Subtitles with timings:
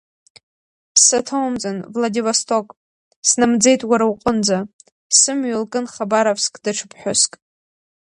[1.05, 2.67] Саҭоумҵан, Владивосток,
[3.27, 4.59] снамӡеит уара уҟынӡа,
[5.19, 7.31] сымҩа лкын Хабаровск даҽа ԥҳәыск.